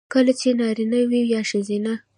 [0.11, 1.93] کـه هغـه نـاريـنه وي يـا ښـځيـنه.